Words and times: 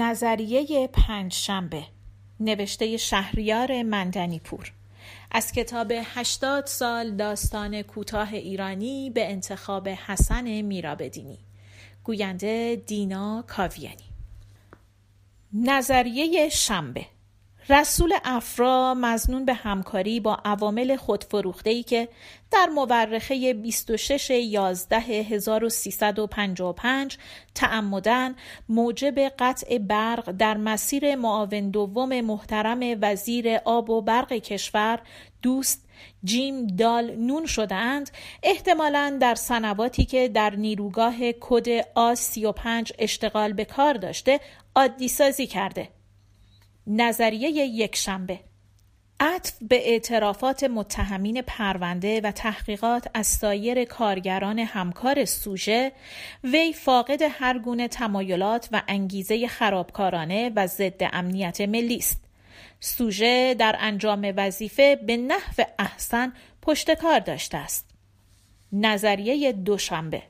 نظریه 0.00 0.86
پنج 0.86 1.32
شنبه 1.32 1.84
نوشته 2.40 2.96
شهریار 2.96 3.82
مندنی 3.82 4.38
پور 4.38 4.72
از 5.30 5.52
کتاب 5.52 5.92
هشتاد 6.04 6.66
سال 6.66 7.16
داستان 7.16 7.82
کوتاه 7.82 8.32
ایرانی 8.32 9.10
به 9.10 9.30
انتخاب 9.30 9.88
حسن 9.88 10.60
میرابدینی. 10.60 11.38
گوینده 12.04 12.82
دینا 12.86 13.44
کاویانی. 13.48 14.04
نظریه 15.52 16.48
شنبه. 16.48 17.06
رسول 17.70 18.12
افرا 18.24 18.94
مزنون 18.94 19.44
به 19.44 19.54
همکاری 19.54 20.20
با 20.20 20.38
عوامل 20.44 20.96
خودفروخته 20.96 21.82
که 21.82 22.08
در 22.50 22.66
مورخه 22.66 23.54
26 23.54 24.30
11 24.30 24.98
1355 24.98 27.18
تعمدن 27.54 28.34
موجب 28.68 29.18
قطع 29.18 29.78
برق 29.78 30.34
در 30.38 30.56
مسیر 30.56 31.14
معاون 31.14 31.70
دوم 31.70 32.20
محترم 32.20 32.98
وزیر 33.02 33.56
آب 33.64 33.90
و 33.90 34.02
برق 34.02 34.32
کشور 34.32 35.00
دوست 35.42 35.88
جیم 36.24 36.66
دال 36.66 37.16
نون 37.16 37.46
شدهاند 37.46 38.10
احتمالا 38.42 39.18
در 39.20 39.34
سنواتی 39.34 40.04
که 40.04 40.28
در 40.28 40.56
نیروگاه 40.56 41.32
کد 41.40 41.68
آ 41.94 42.14
35 42.14 42.92
اشتغال 42.98 43.52
به 43.52 43.64
کار 43.64 43.94
داشته 43.94 44.40
عادی 44.74 45.08
سازی 45.08 45.46
کرده. 45.46 45.97
نظریه 46.88 47.50
یک 47.50 47.96
شنبه. 47.96 48.40
عطف 49.20 49.52
به 49.62 49.88
اعترافات 49.88 50.64
متهمین 50.64 51.42
پرونده 51.42 52.20
و 52.20 52.30
تحقیقات 52.30 53.06
از 53.14 53.26
سایر 53.26 53.84
کارگران 53.84 54.58
همکار 54.58 55.24
سوژه 55.24 55.92
وی 56.44 56.72
فاقد 56.72 57.22
هر 57.22 57.58
گونه 57.58 57.88
تمایلات 57.88 58.68
و 58.72 58.82
انگیزه 58.88 59.48
خرابکارانه 59.48 60.52
و 60.56 60.66
ضد 60.66 61.00
امنیت 61.12 61.60
ملی 61.60 61.96
است. 61.96 62.24
سوژه 62.80 63.54
در 63.54 63.76
انجام 63.78 64.32
وظیفه 64.36 64.96
به 64.96 65.16
نحو 65.16 65.64
احسن 65.78 66.32
پشتکار 66.62 67.18
داشته 67.18 67.58
است. 67.58 67.90
نظریه 68.72 69.52
دوشنبه. 69.52 70.22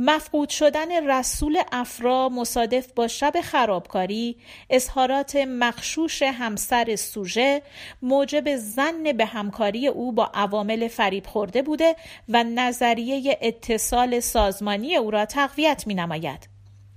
مفقود 0.00 0.48
شدن 0.48 1.10
رسول 1.10 1.62
افرا 1.72 2.28
مصادف 2.28 2.92
با 2.92 3.08
شب 3.08 3.40
خرابکاری 3.40 4.36
اظهارات 4.70 5.36
مخشوش 5.36 6.22
همسر 6.22 6.96
سوژه 6.96 7.62
موجب 8.02 8.56
زن 8.56 9.12
به 9.12 9.26
همکاری 9.26 9.88
او 9.88 10.12
با 10.12 10.30
عوامل 10.34 10.88
فریب 10.88 11.26
خورده 11.26 11.62
بوده 11.62 11.96
و 12.28 12.44
نظریه 12.44 13.38
اتصال 13.42 14.20
سازمانی 14.20 14.96
او 14.96 15.10
را 15.10 15.24
تقویت 15.24 15.86
می 15.86 15.94
نماید. 15.94 16.48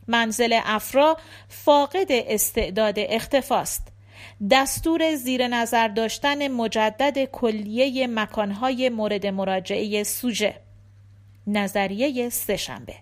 منزل 0.08 0.60
افرا 0.64 1.18
فاقد 1.48 2.08
استعداد 2.10 2.96
اختفاست. 2.98 3.88
دستور 4.52 5.16
زیر 5.16 5.48
نظر 5.48 5.88
داشتن 5.88 6.48
مجدد 6.48 7.26
کلیه 7.26 8.08
مکانهای 8.08 8.90
مورد 8.90 9.28
مراجعه 9.28 10.04
سوژه 10.04 10.56
نظریه 11.48 12.30
سهشنبه 12.30 12.96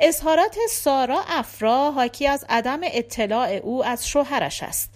اظهارات 0.00 0.56
سارا 0.70 1.24
افرا 1.28 1.90
حاکی 1.90 2.26
از 2.26 2.44
عدم 2.48 2.80
اطلاع 2.82 3.48
او 3.48 3.84
از 3.84 4.08
شوهرش 4.08 4.62
است. 4.62 4.94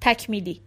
تکمیلی. 0.00 0.60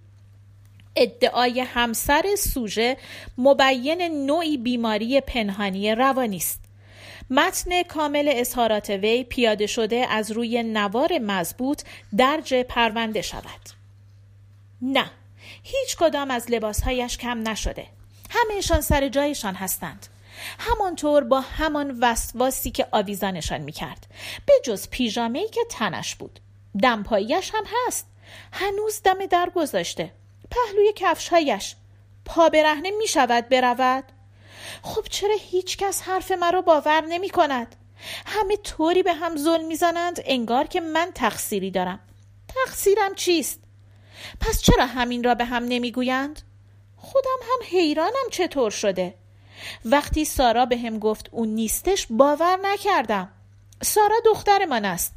ادعای 0.96 1.60
همسر 1.60 2.26
سوژه 2.38 2.98
مبین 3.38 4.02
نوعی 4.26 4.58
بیماری 4.58 5.22
پنهانی 5.22 5.96
روانی 5.96 6.38
است. 6.38 6.60
متن 7.30 7.84
کامل 7.84 8.32
اظهارات 8.36 8.90
وی 8.90 9.24
پیاده 9.24 9.68
شده 9.68 9.96
از 10.10 10.32
روی 10.32 10.64
نوار 10.64 11.20
مضبوط 11.20 11.82
درج 12.18 12.54
پرونده 12.54 13.22
شود. 13.22 13.70
نه 14.82 15.12
هیچ 15.64 15.98
کدام 15.98 16.32
از 16.32 16.52
لباسهایش 16.52 17.18
کم 17.18 17.50
نشده. 17.50 17.88
همهشان 18.30 18.82
سر 18.82 19.08
جایشان 19.08 19.56
هستند. 19.56 20.08
همانطور 20.60 21.24
با 21.24 21.42
همان 21.42 21.98
وسواسی 22.02 22.72
که 22.72 22.88
آویزانشان 22.92 23.62
می‌کرد. 23.62 24.08
به 24.46 24.54
جز 24.64 24.90
پیژامه 24.90 25.48
که 25.48 25.62
تنش 25.70 26.16
بود. 26.16 26.40
دمپاییش 26.82 27.52
هم 27.54 27.64
هست. 27.88 28.08
هنوز 28.52 29.02
دم 29.04 29.26
در 29.26 29.50
گذاشته. 29.56 30.12
پهلوی 30.52 30.94
کفشهایش. 30.96 31.76
پا 32.26 32.50
برهنه 32.50 32.92
می 32.92 33.08
شود 33.08 33.50
برود. 33.50 34.04
خب 34.82 35.06
چرا 35.10 35.36
هیچ 35.40 35.78
کس 35.78 36.02
حرف 36.02 36.32
مرا 36.32 36.62
باور 36.62 37.02
نمی 37.02 37.30
کند 37.30 37.76
همه 38.26 38.58
طوری 38.58 39.04
به 39.04 39.14
هم 39.14 39.38
ظلم 39.38 39.68
می‌زنند 39.68 40.22
انگار 40.26 40.68
که 40.68 40.82
من 40.82 41.12
تقصیری 41.16 41.72
دارم. 41.72 42.00
تقصیرم 42.48 43.16
چیست؟ 43.16 43.60
پس 44.40 44.62
چرا 44.62 44.86
همین 44.86 45.24
را 45.24 45.36
به 45.36 45.46
هم 45.46 45.64
نمی‌گویند؟ 45.64 46.42
خودم 46.98 47.40
هم 47.42 47.68
حیرانم 47.70 48.30
چطور 48.32 48.72
شده. 48.72 49.14
وقتی 49.86 50.26
سارا 50.26 50.66
به 50.66 50.78
هم 50.78 51.00
گفت 51.00 51.30
اون 51.32 51.48
نیستش 51.48 52.08
باور 52.10 52.60
نکردم. 52.64 53.32
سارا 53.82 54.16
دختر 54.26 54.66
من 54.66 54.86
است. 54.86 55.14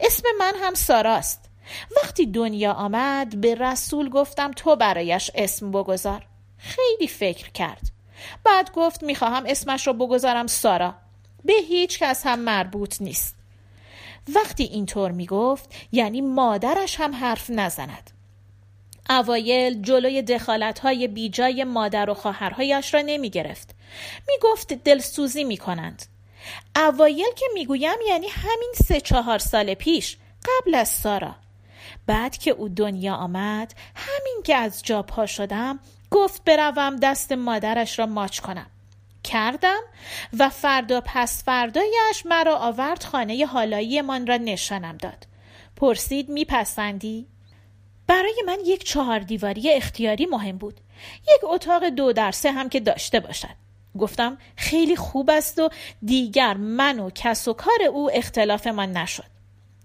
اسم 0.00 0.28
من 0.38 0.52
هم 0.62 0.74
ساراست. 0.74 1.50
وقتی 1.96 2.26
دنیا 2.26 2.72
آمد 2.72 3.40
به 3.40 3.54
رسول 3.54 4.08
گفتم 4.08 4.50
تو 4.50 4.76
برایش 4.76 5.30
اسم 5.34 5.70
بگذار. 5.70 6.26
خیلی 6.58 7.08
فکر 7.08 7.50
کرد. 7.50 7.90
بعد 8.44 8.72
گفت 8.72 9.02
می‌خواهم 9.02 9.44
اسمش 9.46 9.86
رو 9.86 9.92
بگذارم 9.92 10.46
سارا. 10.46 10.94
به 11.44 11.52
هیچ 11.68 11.98
کس 11.98 12.26
هم 12.26 12.38
مربوط 12.38 13.02
نیست. 13.02 13.36
وقتی 14.34 14.64
اینطور 14.64 15.10
می‌گفت 15.10 15.74
یعنی 15.92 16.20
مادرش 16.20 17.00
هم 17.00 17.14
حرف 17.14 17.50
نزند. 17.50 18.10
اوایل 19.10 19.82
جلوی 19.82 20.22
دخالت 20.22 20.78
های 20.78 21.08
بیجای 21.08 21.64
مادر 21.64 22.10
و 22.10 22.14
خواهرهایش 22.14 22.94
را 22.94 23.00
نمی 23.06 23.30
گرفت. 23.30 23.73
می 24.28 24.34
گفت 24.42 24.72
دلسوزی 24.72 25.44
می 25.44 25.56
کنند. 25.56 26.06
اوایل 26.76 27.32
که 27.36 27.46
می 27.54 27.66
گویم 27.66 27.98
یعنی 28.08 28.26
همین 28.28 28.72
سه 28.74 29.00
چهار 29.00 29.38
سال 29.38 29.74
پیش 29.74 30.16
قبل 30.44 30.74
از 30.74 30.88
سارا. 30.88 31.34
بعد 32.06 32.36
که 32.36 32.50
او 32.50 32.68
دنیا 32.68 33.14
آمد 33.14 33.74
همین 33.94 34.42
که 34.44 34.56
از 34.56 34.82
جا 34.82 35.02
پا 35.02 35.26
شدم 35.26 35.78
گفت 36.10 36.44
بروم 36.44 36.96
دست 36.96 37.32
مادرش 37.32 37.98
را 37.98 38.06
ماچ 38.06 38.40
کنم. 38.40 38.66
کردم 39.24 39.80
و 40.38 40.48
فردا 40.48 41.02
پس 41.04 41.44
فردایش 41.44 42.26
مرا 42.26 42.56
آورد 42.56 43.04
خانه 43.04 43.46
حالایی 43.46 44.00
من 44.00 44.26
را 44.26 44.36
نشانم 44.36 44.96
داد. 44.96 45.26
پرسید 45.76 46.28
میپسندی؟ 46.28 47.26
برای 48.06 48.42
من 48.46 48.58
یک 48.64 48.84
چهار 48.84 49.18
دیواری 49.18 49.70
اختیاری 49.70 50.26
مهم 50.26 50.58
بود 50.58 50.80
یک 51.22 51.40
اتاق 51.42 51.88
دو 51.88 52.12
در 52.12 52.30
سه 52.32 52.52
هم 52.52 52.68
که 52.68 52.80
داشته 52.80 53.20
باشد 53.20 53.63
گفتم 53.98 54.38
خیلی 54.56 54.96
خوب 54.96 55.30
است 55.30 55.58
و 55.58 55.68
دیگر 56.02 56.54
من 56.54 56.98
و 56.98 57.10
کس 57.10 57.48
و 57.48 57.52
کار 57.52 57.82
او 57.92 58.10
اختلاف 58.12 58.66
من 58.66 58.92
نشد. 58.92 59.34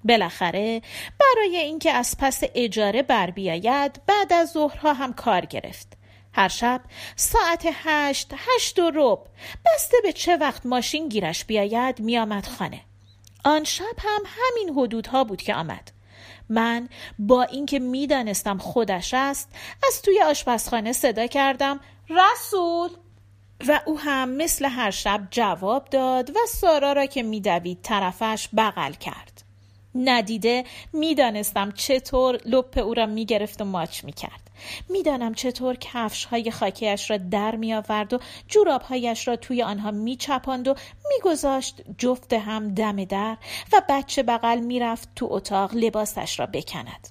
بالاخره 0.03 0.81
برای 1.19 1.57
اینکه 1.57 1.91
از 1.91 2.15
پس 2.19 2.41
اجاره 2.55 3.01
بر 3.01 3.31
بیاید 3.31 4.01
بعد 4.07 4.33
از 4.33 4.51
ظهرها 4.51 4.93
هم 4.93 5.13
کار 5.13 5.45
گرفت. 5.45 5.87
هر 6.33 6.47
شب 6.47 6.81
ساعت 7.15 7.67
هشت 7.73 8.33
هشت 8.37 8.79
و 8.79 8.91
رب 8.95 9.19
بسته 9.65 9.97
به 10.03 10.13
چه 10.13 10.37
وقت 10.37 10.65
ماشین 10.65 11.09
گیرش 11.09 11.45
بیاید 11.45 11.99
میآمد 11.99 12.45
خانه. 12.47 12.81
آن 13.43 13.63
شب 13.63 13.83
هم 13.97 14.21
همین 14.25 14.77
حدودها 14.77 15.23
بود 15.23 15.41
که 15.41 15.55
آمد. 15.55 15.91
من 16.49 16.89
با 17.19 17.43
اینکه 17.43 17.79
می‌دانستم 17.79 18.57
خودش 18.57 19.13
است 19.13 19.49
از 19.87 20.01
توی 20.01 20.21
آشپزخانه 20.21 20.93
صدا 20.93 21.27
کردم 21.27 21.79
رسول! 22.09 22.89
و 23.67 23.81
او 23.85 23.99
هم 23.99 24.29
مثل 24.29 24.65
هر 24.65 24.91
شب 24.91 25.27
جواب 25.31 25.89
داد 25.89 26.29
و 26.29 26.39
سارا 26.47 26.93
را 26.93 27.05
که 27.05 27.23
میدوید 27.23 27.79
طرفش 27.83 28.49
بغل 28.57 28.93
کرد. 28.93 29.43
ندیده 29.95 30.63
می‌دانستم 30.93 31.71
چطور 31.71 32.39
لپ 32.45 32.77
او 32.77 32.93
را 32.93 33.05
می‌گرفت 33.05 33.61
و 33.61 33.65
ماچ 33.65 34.03
می‌کرد. 34.03 34.49
می‌دانم 34.89 35.33
چطور 35.33 35.75
کفش 35.75 36.25
های 36.25 36.51
خاکیش 36.51 37.11
را 37.11 37.17
در 37.17 37.55
می 37.55 37.73
آورد 37.73 38.13
و 38.13 38.19
جورابهایش 38.47 39.27
را 39.27 39.35
توی 39.35 39.63
آنها 39.63 39.91
می 39.91 40.15
چپاند 40.15 40.67
و 40.67 40.75
میگذاشت 41.09 41.81
جفت 41.97 42.33
هم 42.33 42.73
دم 42.73 43.03
در 43.05 43.37
و 43.73 43.81
بچه 43.89 44.23
بغل 44.23 44.59
می‌رفت 44.59 45.09
تو 45.15 45.27
اتاق 45.31 45.73
لباسش 45.73 46.39
را 46.39 46.45
بکند. 46.45 47.07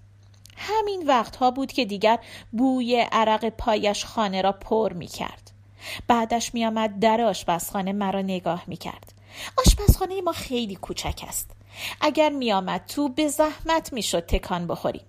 همین 0.57 1.07
وقتها 1.07 1.51
بود 1.51 1.73
که 1.73 1.85
دیگر 1.85 2.19
بوی 2.53 3.07
عرق 3.13 3.49
پایش 3.49 4.05
خانه 4.05 4.43
را 4.43 4.53
پر 4.53 4.93
می 4.93 5.07
کرد 5.07 5.48
بعدش 6.09 6.55
می 6.55 6.67
آمد 6.67 7.01
در 7.01 7.21
آشپزخانه 7.21 7.93
مرا 7.93 8.23
نگاه 8.23 8.65
می 8.67 8.77
کرد 8.77 9.13
آشپزخانه 9.57 10.21
ما 10.21 10.33
خیلی 10.33 10.77
کوچک 10.77 11.25
است. 11.29 11.51
اگر 12.01 12.31
می 12.31 12.53
آمد 12.53 12.85
تو 12.87 13.09
به 13.09 13.29
زحمت 13.29 13.93
می 13.93 14.03
شد 14.03 14.27
تکان 14.27 14.67
بخوریم. 14.67 15.05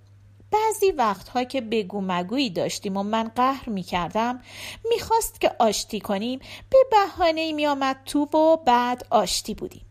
بعضی 0.52 0.92
وقتها 0.92 1.44
که 1.44 1.62
بگو 1.62 2.02
مگویی 2.02 2.50
داشتیم 2.50 2.98
و 2.98 3.04
من 3.04 3.31
قهر 3.36 3.70
می 3.70 3.84
کردم 3.84 4.42
می 4.90 5.00
خواست 5.00 5.42
که 5.42 5.56
آشتی 5.60 6.00
کنیم 6.00 6.40
به 6.70 6.78
بحانه 6.92 7.52
می 7.52 7.68
آمد 7.68 7.98
تو 8.06 8.20
و 8.20 8.58
بعد 8.58 9.06
آشتی 9.10 9.54
بودیم. 9.54 9.86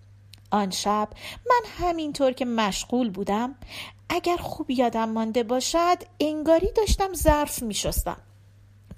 آن 0.51 0.71
شب 0.71 1.09
من 1.47 1.87
همینطور 1.87 2.33
که 2.33 2.45
مشغول 2.45 3.11
بودم 3.11 3.55
اگر 4.09 4.37
خوب 4.37 4.71
یادم 4.71 5.09
مانده 5.09 5.43
باشد 5.43 5.97
انگاری 6.21 6.73
داشتم 6.73 7.15
ظرف 7.15 7.63
می 7.63 7.75
شستم. 7.75 8.17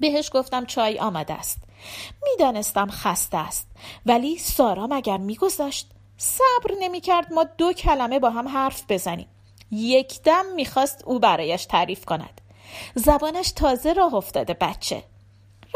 بهش 0.00 0.30
گفتم 0.34 0.64
چای 0.64 0.98
آمده 0.98 1.34
است. 1.34 1.58
می‌دانستم 2.22 2.88
خسته 2.90 3.36
است. 3.36 3.68
ولی 4.06 4.38
سارا 4.38 4.86
مگر 4.86 5.16
میگذاشت 5.16 5.90
صبر 6.16 6.74
نمی‌کرد 6.80 7.32
ما 7.32 7.44
دو 7.44 7.72
کلمه 7.72 8.18
با 8.18 8.30
هم 8.30 8.48
حرف 8.48 8.82
بزنیم. 8.88 9.28
یک 9.70 10.22
دم 10.22 10.44
می‌خواست 10.54 11.02
او 11.04 11.18
برایش 11.18 11.66
تعریف 11.66 12.04
کند. 12.04 12.40
زبانش 12.94 13.52
تازه 13.52 13.92
راه 13.92 14.14
افتاده 14.14 14.54
بچه. 14.54 15.04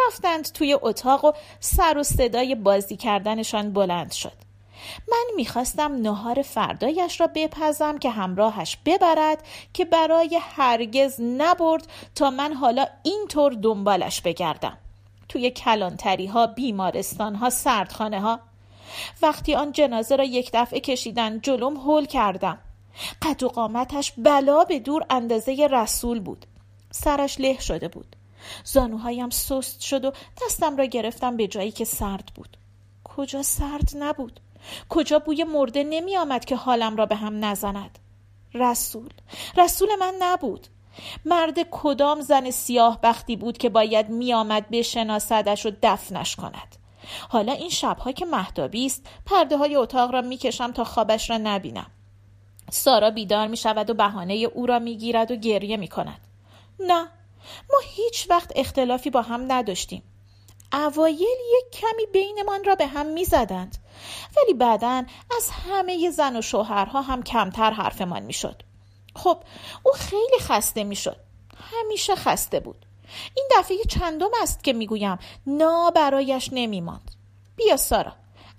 رفتند 0.06 0.52
توی 0.52 0.78
اتاق 0.82 1.24
و 1.24 1.32
سر 1.60 1.98
و 1.98 2.02
صدای 2.02 2.54
بازی 2.54 2.96
کردنشان 2.96 3.72
بلند 3.72 4.12
شد. 4.12 4.32
من 5.10 5.24
می‌خواستم 5.36 5.92
نهار 5.92 6.42
فردایش 6.42 7.20
را 7.20 7.26
بپزم 7.26 7.98
که 7.98 8.10
همراهش 8.10 8.78
ببرد 8.86 9.44
که 9.72 9.84
برای 9.84 10.40
هرگز 10.42 11.20
نبرد 11.20 11.86
تا 12.14 12.30
من 12.30 12.52
حالا 12.52 12.86
اینطور 13.02 13.52
دنبالش 13.52 14.20
بگردم. 14.20 14.78
توی 15.28 15.50
کلانتری 15.50 16.26
ها 16.26 16.46
بیمارستان 16.46 17.34
ها 17.34 17.50
سردخانه 17.50 18.20
ها 18.20 18.40
وقتی 19.22 19.54
آن 19.54 19.72
جنازه 19.72 20.16
را 20.16 20.24
یک 20.24 20.50
دفعه 20.54 20.80
کشیدن 20.80 21.40
جلوم 21.40 21.76
هول 21.76 22.06
کردم. 22.06 22.58
قد 23.22 23.42
و 23.42 23.48
قامتش 23.48 24.12
بلا 24.18 24.64
به 24.64 24.78
دور 24.78 25.06
اندازه 25.10 25.68
رسول 25.70 26.20
بود. 26.20 26.46
سرش 26.90 27.40
له 27.40 27.60
شده 27.60 27.88
بود. 27.88 28.16
زانوهایم 28.64 29.30
سست 29.30 29.80
شد 29.80 30.04
و 30.04 30.12
دستم 30.46 30.76
را 30.76 30.84
گرفتم 30.84 31.36
به 31.36 31.46
جایی 31.46 31.70
که 31.70 31.84
سرد 31.84 32.30
بود. 32.34 32.56
کجا 33.04 33.42
سرد 33.42 33.90
نبود؟ 33.96 34.40
کجا 34.88 35.18
بوی 35.18 35.44
مرده 35.44 35.84
نمی 35.84 36.16
آمد 36.16 36.44
که 36.44 36.56
حالم 36.56 36.96
را 36.96 37.06
به 37.06 37.16
هم 37.16 37.44
نزند؟ 37.44 37.98
رسول. 38.54 39.10
رسول 39.56 39.88
من 40.00 40.14
نبود. 40.18 40.66
مرد 41.24 41.58
کدام 41.70 42.20
زن 42.20 42.50
سیاه 42.50 43.00
بختی 43.02 43.36
بود 43.36 43.58
که 43.58 43.68
باید 43.68 44.08
می 44.08 44.34
آمد 44.34 44.70
بشناسدش 44.70 45.66
و 45.66 45.70
دفنش 45.82 46.36
کند؟ 46.36 46.76
حالا 47.28 47.52
این 47.52 47.70
شبها 47.70 48.12
که 48.12 48.24
محتابی 48.24 48.86
است 48.86 49.06
پرده 49.26 49.56
های 49.56 49.76
اتاق 49.76 50.12
را 50.12 50.20
می‌کشم 50.20 50.72
تا 50.72 50.84
خوابش 50.84 51.30
را 51.30 51.38
نبینم. 51.38 51.90
سارا 52.70 53.10
بیدار 53.10 53.46
می 53.46 53.56
شود 53.56 53.90
و 53.90 53.94
بهانه 53.94 54.34
او 54.34 54.66
را 54.66 54.78
می 54.78 54.96
گیرد 54.96 55.30
و 55.30 55.36
گریه 55.36 55.76
می 55.76 55.88
کند 55.88 56.20
نه 56.80 57.00
ما 57.70 57.78
هیچ 57.84 58.30
وقت 58.30 58.52
اختلافی 58.56 59.10
با 59.10 59.22
هم 59.22 59.52
نداشتیم. 59.52 60.02
اوایل 60.72 61.20
یک 61.20 61.70
کمی 61.72 62.06
بینمان 62.12 62.64
را 62.64 62.74
به 62.74 62.86
هم 62.86 63.06
می 63.06 63.24
زدند 63.24 63.76
ولی 64.36 64.54
بعدا 64.54 65.04
از 65.36 65.50
همه 65.50 66.10
زن 66.10 66.36
و 66.36 66.42
شوهرها 66.42 67.02
هم 67.02 67.22
کمتر 67.22 67.70
حرفمان 67.70 68.22
می 68.22 68.32
شد 68.32 68.62
خب 69.16 69.38
او 69.82 69.92
خیلی 69.92 70.38
خسته 70.40 70.84
می 70.84 70.96
شد 70.96 71.16
همیشه 71.72 72.14
خسته 72.14 72.60
بود. 72.60 72.86
این 73.36 73.48
دفعه 73.58 73.84
چندم 73.88 74.30
است 74.42 74.64
که 74.64 74.72
می‌گویم 74.72 75.18
نا 75.46 75.90
برایش 75.90 76.48
نمیماند. 76.52 77.10
بیا 77.56 77.76
سارا 77.76 78.12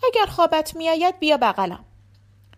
اگر 0.04 0.26
خوابت 0.26 0.76
میآید 0.76 1.20
بیا 1.20 1.38
بغلم. 1.38 1.86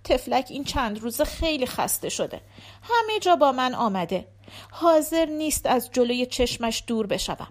تفلک 0.04 0.48
این 0.50 0.64
چند 0.64 1.00
روزه 1.00 1.26
خیلی 1.26 1.66
خسته 1.66 2.10
شده. 2.10 2.42
همه 2.82 3.20
جا 3.20 3.36
با 3.36 3.52
من 3.52 3.76
آمده. 3.76 4.28
حاضر 4.72 5.26
نیست 5.26 5.66
از 5.66 5.90
جلوی 5.92 6.26
چشمش 6.26 6.84
دور 6.88 7.08
بشوم. 7.08 7.48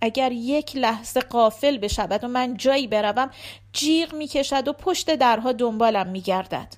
اگر 0.00 0.32
یک 0.32 0.76
لحظه 0.76 1.20
قافل 1.20 1.78
بشود 1.78 2.24
و 2.24 2.28
من 2.28 2.56
جایی 2.56 2.86
بروم 2.86 3.30
جیغ 3.72 4.14
می‌کشد 4.14 4.68
و 4.68 4.72
پشت 4.72 5.14
درها 5.14 5.52
دنبالم 5.52 6.08
میگردد. 6.08 6.74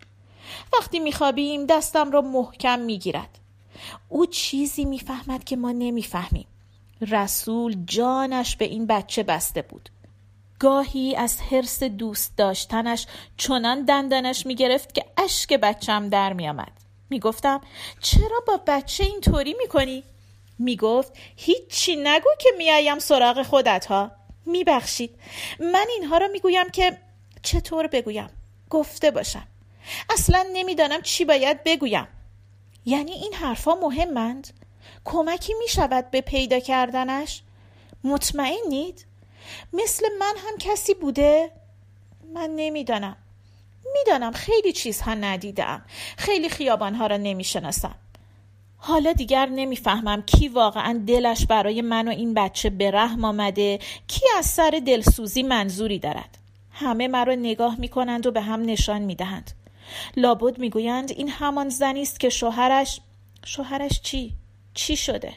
وقتی 0.72 0.98
میخوابیم 0.98 1.66
دستم 1.66 2.10
را 2.10 2.20
محکم 2.20 2.78
می‌گیرد. 2.78 3.38
او 4.08 4.26
چیزی 4.26 4.84
می‌فهمد 4.84 5.44
که 5.44 5.56
ما 5.56 5.72
نمی‌فهمیم. 5.72 6.46
رسول 7.00 7.76
جانش 7.86 8.56
به 8.56 8.64
این 8.64 8.86
بچه 8.86 9.22
بسته 9.22 9.62
بود. 9.62 9.88
گاهی 10.58 11.16
از 11.16 11.40
حرس 11.40 11.82
دوست 11.82 12.36
داشتنش 12.36 13.06
چنان 13.36 13.84
دندانش 13.84 14.46
می‌گرفت 14.46 14.94
که 14.94 15.04
اشک 15.16 15.52
بچم 15.52 16.08
در 16.08 16.32
میآمد. 16.32 16.72
می‌گفتم 17.10 17.60
چرا 18.00 18.40
با 18.46 18.60
بچه 18.66 19.04
اینطوری 19.04 19.54
می‌کنی؟ 19.58 20.04
می‌گفت 20.58 21.12
هیچی 21.36 21.96
نگو 21.96 22.30
که 22.38 22.48
میایم 22.58 22.98
سراغ 22.98 23.42
خودت 23.42 23.86
ها 23.86 24.10
میبخشید. 24.46 25.10
من 25.60 25.86
اینها 25.96 26.18
را 26.18 26.28
می‌گویم 26.28 26.70
که 26.70 26.98
چطور 27.42 27.86
بگویم؟ 27.86 28.30
گفته 28.70 29.10
باشم. 29.10 29.46
اصلا 30.10 30.46
نمی‌دانم 30.52 31.02
چی 31.02 31.24
باید 31.24 31.64
بگویم. 31.64 32.08
یعنی 32.86 33.12
این 33.12 33.34
حرفها 33.34 33.74
مهمند؟ 33.74 34.48
کمکی 35.04 35.54
می‌شود 35.58 36.10
به 36.10 36.20
پیدا 36.20 36.58
کردنش؟ 36.58 37.42
مطمئنید؟ 38.04 39.06
مثل 39.72 40.06
من 40.18 40.34
هم 40.38 40.58
کسی 40.58 40.94
بوده؟ 40.94 41.50
من 42.34 42.50
نمی‌دانم. 42.56 43.16
می‌دانم 43.92 44.32
خیلی 44.32 44.72
چیزها 44.72 45.14
ندیدم. 45.14 45.82
خیلی 46.16 46.48
خیابانها 46.48 47.06
را 47.06 47.16
نمی‌شناسم. 47.16 47.94
حالا 48.76 49.12
دیگر 49.12 49.46
نمی‌فهمم 49.46 50.22
کی 50.22 50.48
واقعا 50.48 51.02
دلش 51.06 51.46
برای 51.46 51.82
من 51.82 52.08
و 52.08 52.10
این 52.10 52.34
بچه 52.34 52.70
به 52.70 52.90
رحم 52.90 53.24
آمده 53.24 53.78
کی 54.08 54.24
از 54.38 54.46
سر 54.46 54.82
دلسوزی 54.86 55.42
منظوری 55.42 55.98
دارد. 55.98 56.38
همه 56.70 57.08
مرا 57.08 57.34
نگاه 57.34 57.80
می‌کنند 57.80 58.26
و 58.26 58.30
به 58.30 58.40
هم 58.40 58.62
نشان 58.62 59.02
می‌دهند. 59.02 59.50
لابد 60.16 60.58
می‌گویند 60.58 61.10
این 61.10 61.28
همان 61.28 61.68
زنی 61.68 62.02
است 62.02 62.20
که 62.20 62.28
شوهرش 62.28 63.00
شوهرش 63.44 64.00
چی؟ 64.00 64.34
چی 64.74 64.96
شده؟ 64.96 65.32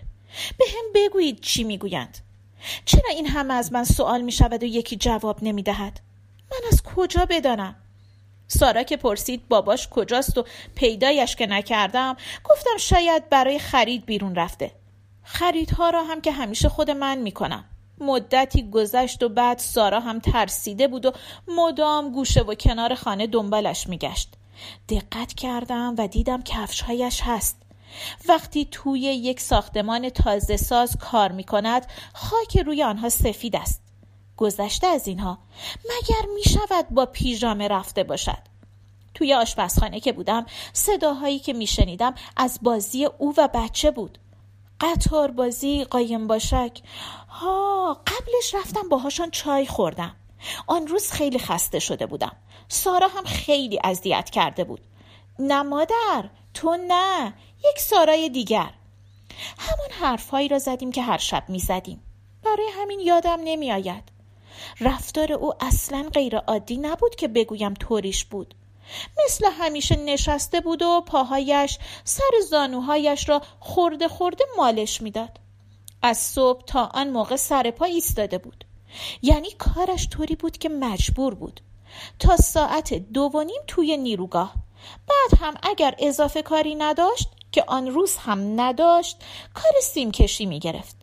به 0.58 0.66
هم 0.68 0.86
بگویید 0.96 1.40
چی 1.40 1.64
می‌گویند. 1.64 2.18
چرا 2.86 3.10
این 3.10 3.28
همه 3.28 3.54
از 3.54 3.74
من 3.74 3.84
سوال 3.84 4.22
می 4.22 4.32
شود 4.32 4.64
و 4.64 4.66
یکی 4.66 4.96
جواب 4.96 5.38
نمی 5.42 5.64
دهد؟ 5.64 6.00
من 6.52 6.58
از 6.72 6.84
کجا 6.84 7.26
بدانم؟ 7.30 7.76
سارا 8.48 8.84
که 8.84 8.98
پرسید 8.98 9.48
باباش 9.48 9.88
کجاست 9.88 10.38
و 10.38 10.46
پیدایش 10.76 11.36
که 11.36 11.48
نکردم 11.48 12.18
گفتم 12.44 12.78
شاید 12.80 13.30
برای 13.30 13.60
خرید 13.60 14.06
بیرون 14.06 14.36
رفته. 14.36 14.72
خریدها 15.24 15.90
را 15.90 16.04
هم 16.04 16.22
که 16.22 16.32
همیشه 16.32 16.70
خود 16.70 16.92
من 16.92 17.18
می‌کنم. 17.18 17.66
مدتی 18.00 18.70
گذشت 18.70 19.24
و 19.24 19.30
بعد 19.30 19.58
سارا 19.58 20.00
هم 20.00 20.20
ترسیده 20.20 20.88
بود 20.88 21.06
و 21.06 21.12
مدام 21.48 22.12
گوشه 22.12 22.42
و 22.42 22.56
کنار 22.56 22.96
خانه 22.96 23.28
دنبالش 23.28 23.88
میگشت. 23.88 24.37
دقت 24.90 25.34
کردم 25.34 25.96
و 25.98 26.08
دیدم 26.08 26.42
کفشهایش 26.42 27.22
هست. 27.24 27.62
وقتی 28.28 28.68
توی 28.72 29.00
یک 29.00 29.40
ساختمان 29.40 30.10
تازه 30.10 30.58
ساز 30.58 30.98
کار 30.98 31.32
می 31.32 31.44
کند 31.44 31.86
خاک 32.14 32.58
روی 32.58 32.84
آنها 32.84 33.10
سفید 33.10 33.56
است. 33.56 33.82
گذشته 34.38 34.88
از 34.88 35.08
اینها 35.08 35.38
مگر 35.86 36.32
می 36.36 36.44
شود 36.44 36.90
با 36.90 37.06
پیژامه 37.06 37.68
رفته 37.68 38.04
باشد؟ 38.04 38.58
توی 39.14 39.34
آشپزخانه 39.34 40.00
که 40.00 40.14
بودم 40.14 40.46
صداهایی 40.74 41.40
که 41.40 41.54
می 41.54 41.68
شنیدم 41.68 42.16
از 42.38 42.60
بازی 42.62 43.06
او 43.06 43.34
و 43.38 43.50
بچه 43.54 43.92
بود. 43.92 44.18
قطار 44.82 45.32
بازی 45.32 45.84
قایم 45.84 46.28
باشک. 46.28 46.82
ها 47.30 47.94
قبلش 48.08 48.54
رفتم 48.54 48.90
باهاشان 48.90 49.32
چای 49.32 49.66
خوردم. 49.66 50.16
آن 50.68 50.88
روز 50.88 51.12
خیلی 51.12 51.40
خسته 51.40 51.80
شده 51.80 52.06
بودم. 52.06 52.36
سارا 52.68 53.08
هم 53.08 53.24
خیلی 53.24 53.80
اذیت 53.84 54.30
کرده 54.30 54.64
بود. 54.64 54.82
نه 55.40 55.62
مادر 55.62 56.30
تو 56.54 56.78
نه. 56.88 57.34
یک 57.72 57.80
سارای 57.80 58.30
دیگر. 58.30 58.74
همان 59.58 59.92
حرفهایی 60.02 60.48
را 60.48 60.60
زدیم 60.60 60.92
که 60.92 61.02
هر 61.02 61.18
شب 61.18 61.44
می 61.50 61.60
زدیم 61.60 62.04
برای 62.44 62.68
همین 62.74 63.00
یادم 63.00 63.40
نمی 63.44 63.72
آید 63.72 64.04
رفتار 64.82 65.34
او 65.34 65.54
اصلا 65.64 66.10
غیر 66.14 66.38
عادی 66.38 66.78
نبود 66.78 67.16
که 67.16 67.28
بگویم 67.28 67.74
طوریش 67.74 68.26
بود. 68.26 68.56
مثل 69.26 69.52
همیشه 69.52 69.96
نشسته 69.96 70.62
بود 70.62 70.82
و 70.82 71.02
پاهایش 71.02 71.80
سر 72.04 72.32
زانوهایش 72.50 73.30
را 73.30 73.42
خورده 73.60 74.08
خورده 74.08 74.44
مالش 74.58 75.02
می‌داد. 75.02 75.40
از 76.02 76.18
صبح 76.18 76.62
تا 76.66 76.90
آن 76.94 77.10
موقع 77.10 77.36
سر 77.36 77.72
پا 77.72 77.86
ایستاده 77.86 78.38
بود. 78.38 78.66
یعنی 79.22 79.52
کارش 79.52 80.10
طوری 80.10 80.36
بود 80.36 80.58
که 80.58 80.70
مجبور 80.70 81.34
بود. 81.34 81.62
تا 82.20 82.38
ساعت 82.38 82.94
دو 82.94 83.22
و 83.22 83.44
نیم 83.44 83.62
توی 83.68 83.98
نیروگاه. 83.98 84.54
بعد 85.08 85.42
هم 85.42 85.54
اگر 85.64 85.96
اضافه 86.00 86.42
کاری 86.42 86.76
نداشت 86.76 87.30
که 87.52 87.64
آن 87.68 87.88
روز 87.88 88.18
هم 88.18 88.62
نداشت 88.62 89.18
کار 89.54 89.74
سیم 89.82 90.12
کشی 90.12 90.46
می 90.46 90.60
گرفت. 90.60 90.96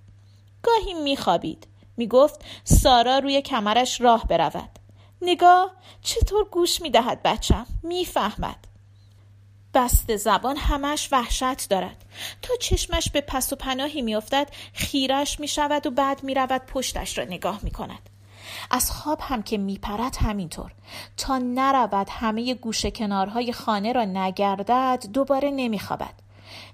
گاهی 0.63 0.95
می 0.95 1.17
خوابید. 1.17 1.67
می 1.97 2.07
گفت 2.07 2.41
سارا 2.65 3.19
روی 3.19 3.43
کمرش 3.43 4.01
راه 4.01 4.27
برود. 4.27 4.79
نگاه 5.23 5.71
چطور 6.03 6.45
گوش 6.45 6.81
می 6.81 6.91
دهد 6.91 7.23
بچم؟ 7.23 7.67
می 7.83 8.05
فهمد. 8.05 8.74
بست 9.75 10.17
زبان 10.17 10.57
همش 10.57 11.09
وحشت 11.13 11.69
دارد. 11.69 12.05
تا 12.43 12.55
چشمش 12.61 13.11
به 13.11 13.21
پس 13.21 13.53
و 13.53 13.57
پناهی 13.57 14.03
میافتد 14.03 14.49
خیرش 14.73 15.41
می 15.41 15.49
شود 15.49 15.87
و 15.87 15.91
بعد 15.91 16.23
می 16.23 16.35
رود 16.35 16.63
پشتش 16.67 17.19
را 17.19 17.25
نگاه 17.25 17.61
می 17.63 17.71
کند 17.71 18.11
از 18.71 18.91
خواب 18.91 19.21
هم 19.23 19.43
که 19.43 19.59
میپرد 19.59 20.17
همینطور. 20.17 20.73
تا 21.17 21.39
نرود 21.39 22.09
همه 22.11 22.55
گوشه 22.55 22.91
کنارهای 22.91 23.53
خانه 23.53 23.93
را 23.93 24.05
نگردد 24.05 25.05
دوباره 25.13 25.51
نمیخوابد. 25.51 26.15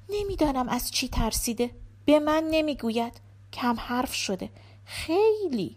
نمی‌دانم 0.09 0.69
از 0.69 0.91
چی 0.91 1.09
ترسیده. 1.09 1.71
به 2.05 2.21
من 2.21 2.45
نمی‌گوید. 2.51 3.21
کم 3.53 3.77
حرف 3.81 4.15
شده. 4.15 4.51
خیلی. 4.85 5.77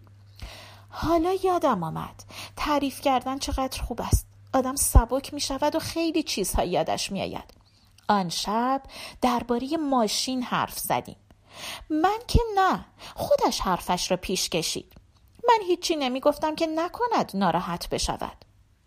حالا 0.89 1.33
یادم 1.43 1.83
آمد. 1.83 2.23
تعریف 2.55 3.01
کردن 3.01 3.39
چقدر 3.39 3.81
خوب 3.81 4.01
است. 4.01 4.32
آدم 4.53 4.75
سبک 4.75 5.33
می 5.33 5.39
شود 5.39 5.75
و 5.75 5.79
خیلی 5.79 6.23
چیزها 6.23 6.63
یادش 6.63 7.11
می 7.11 7.21
آید. 7.21 7.53
آن 8.07 8.29
شب 8.29 8.81
درباره 9.21 9.77
ماشین 9.77 10.43
حرف 10.43 10.79
زدیم. 10.79 11.15
من 11.89 12.19
که 12.27 12.39
نه 12.55 12.85
خودش 13.15 13.59
حرفش 13.59 14.11
را 14.11 14.17
پیش 14.17 14.49
کشید. 14.49 14.93
من 15.47 15.65
هیچی 15.67 15.95
نمی 15.95 16.19
گفتم 16.19 16.55
که 16.55 16.67
نکند 16.67 17.31
ناراحت 17.33 17.89
بشود. 17.89 18.45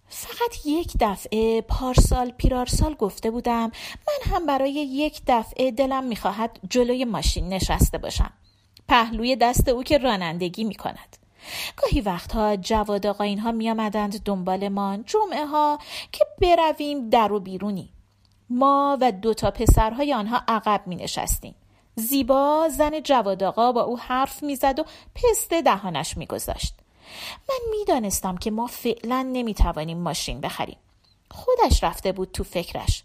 فقط 0.08 0.66
یک 0.66 0.92
دفعه 1.00 1.60
پارسال 1.60 2.30
پیرارسال 2.30 2.94
گفته 2.94 3.30
بودم 3.30 3.72
من 4.06 4.32
هم 4.32 4.46
برای 4.46 4.72
یک 4.72 5.22
دفعه 5.26 5.70
دلم 5.70 6.04
می‌خواهد 6.04 6.60
جلوی 6.70 7.04
ماشین 7.04 7.48
نشسته 7.48 7.98
باشم. 7.98 8.32
پهلوی 8.88 9.36
دست 9.36 9.68
او 9.68 9.82
که 9.82 9.98
رانندگی 9.98 10.64
می 10.64 10.74
کند 10.74 11.16
گاهی 11.76 12.00
وقتها 12.00 12.56
جواد 12.56 13.06
آقا 13.06 13.24
اینها 13.24 13.52
می 13.52 13.70
آمدند 13.70 14.22
دنبالمان 14.22 15.04
جمعه 15.04 15.46
ها 15.46 15.78
که 16.12 16.26
برویم 16.40 17.10
در 17.10 17.32
و 17.32 17.40
بیرونی. 17.40 17.88
ما 18.50 18.98
و 19.00 19.12
دو 19.12 19.34
تا 19.34 19.50
پسرهای 19.50 20.14
آنها 20.14 20.42
عقب 20.48 20.82
می 20.86 20.96
نشستیم 20.96 21.54
زیبا 21.94 22.68
زن 22.70 23.00
جواد 23.00 23.42
آقا 23.42 23.72
با 23.72 23.80
او 23.80 23.98
حرف 23.98 24.42
می‌زد 24.42 24.78
و 24.78 24.84
پسته 25.14 25.62
دهانش 25.62 26.16
میگذاشت. 26.16 26.74
من 27.48 27.78
می‌دانستم 27.78 28.36
که 28.36 28.50
ما 28.50 28.66
فعلا 28.66 29.30
نمی‌توانیم 29.32 29.98
ماشین 29.98 30.40
بخریم. 30.40 30.76
خودش 31.30 31.84
رفته 31.84 32.12
بود 32.12 32.32
تو 32.32 32.44
فکرش. 32.44 33.04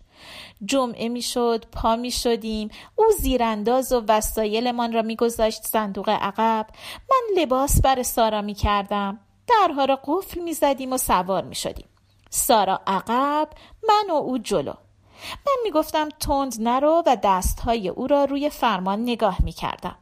جمعه 0.66 1.10
می‌شد 1.10 1.66
پا 1.72 1.96
می 1.96 2.12
شدیم 2.12 2.70
او 2.96 3.06
زیرانداز 3.20 3.92
و 3.92 4.04
وسایلمان 4.08 4.94
را 4.94 5.02
میگذاشت 5.02 5.64
صندوق 5.64 6.10
عقب. 6.10 6.68
من 7.12 7.42
لباس 7.42 7.82
بر 7.82 8.04
سارا 8.04 8.42
می 8.42 8.54
کردم 8.54 9.20
درها 9.48 9.86
را 9.86 10.00
قفل 10.04 10.42
می 10.42 10.54
زدیم 10.54 10.94
و 10.94 10.98
سوار 10.98 11.44
می 11.44 11.56
شدیم 11.56 11.88
سارا 12.30 12.82
عقب 12.88 13.50
من 13.90 14.10
و 14.10 14.14
او 14.14 14.38
جلو. 14.38 14.74
من 15.48 15.56
می 15.64 15.72
گفتم 15.72 16.10
تند 16.10 16.56
نرو 16.60 17.04
و 17.06 17.18
دستهای 17.24 17.90
او 17.90 18.08
را 18.08 18.26
روی 18.26 18.50
فرمان 18.50 19.02
نگاه 19.02 19.38
می 19.44 19.52
کردم 19.52 19.96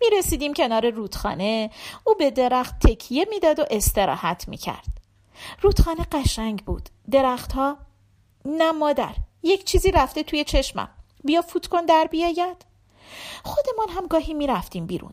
می 0.00 0.18
رسیدیم 0.18 0.54
کنار 0.54 0.90
رودخانه. 0.90 1.70
او 2.04 2.14
به 2.14 2.30
درخت 2.30 2.78
تکیه 2.78 3.26
می‌داد 3.30 3.58
و 3.58 3.64
استراحت 3.70 4.48
می 4.48 4.56
کرد 4.56 5.00
رودخانه 5.62 6.06
قشنگ 6.12 6.64
بود. 6.64 6.88
درختها 7.10 7.76
نه 8.44 8.72
مادر. 8.72 9.14
یک 9.44 9.64
چیزی 9.64 9.90
رفته 9.90 10.22
توی 10.22 10.44
چشمم. 10.44 10.88
بیا 11.24 11.42
فوت 11.42 11.66
کن 11.66 11.84
در 11.84 12.08
بیاید. 12.10 12.64
خودمان 13.44 13.88
هم 13.88 14.06
گاهی 14.06 14.34
می 14.34 14.46
رفتیم 14.46 14.86
بیرون. 14.86 15.12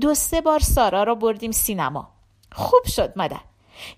دو 0.00 0.14
سه 0.14 0.40
بار 0.40 0.58
سارا 0.58 1.02
را 1.02 1.14
بردیم 1.14 1.52
سینما. 1.52 2.08
خوب 2.52 2.84
شد 2.86 3.12
مادر. 3.16 3.40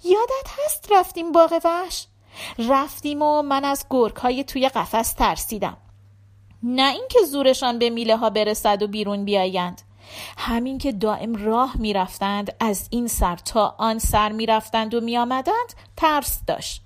یادت 0.04 0.50
هست 0.66 0.92
رفتیم 0.92 1.32
باغ 1.32 1.60
وحش؟ 1.64 2.06
رفتیم 2.58 3.22
و 3.22 3.42
من 3.42 3.64
از 3.64 3.86
گرگ 3.90 4.16
های 4.16 4.44
توی 4.44 4.68
قفس 4.68 5.12
ترسیدم. 5.12 5.76
نه 6.62 6.92
اینکه 6.92 7.18
زورشان 7.24 7.78
به 7.78 7.90
میله 7.90 8.16
ها 8.16 8.30
برسد 8.30 8.82
و 8.82 8.86
بیرون 8.86 9.24
بیایند. 9.24 9.82
همین 10.38 10.78
که 10.78 10.92
دائم 10.92 11.44
راه 11.44 11.76
می‌رفتند 11.76 12.56
از 12.60 12.88
این 12.90 13.06
سر 13.06 13.36
تا 13.36 13.74
آن 13.78 13.98
سر 13.98 14.32
می‌رفتند 14.32 14.94
و 14.94 15.00
میآمدند 15.00 15.74
ترس 15.96 16.40
داشت. 16.46 16.82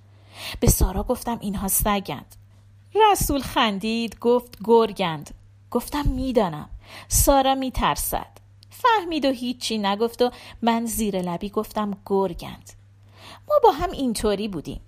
به 0.60 0.66
سارا 0.66 1.02
گفتم 1.02 1.38
اینها 1.40 1.68
سگند. 1.68 2.36
رسول 2.94 3.40
خندید 3.40 4.18
گفت 4.18 4.58
گرگند. 4.64 5.34
گفتم 5.70 6.08
می‌دانم. 6.08 6.68
سارا 7.08 7.54
میترسد. 7.54 8.38
فهمید 8.70 9.24
و 9.24 9.30
هیچی 9.30 9.78
نگفت 9.78 10.22
و 10.22 10.30
من 10.62 10.86
زیر 10.86 11.22
لبی 11.22 11.48
گفتم 11.48 11.96
گرگند. 12.06 12.72
ما 13.48 13.54
با 13.62 13.70
هم 13.70 13.90
اینطوری 13.90 14.48
بودیم. 14.48 14.80